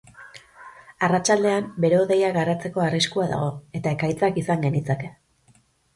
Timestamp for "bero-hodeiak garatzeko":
1.85-2.85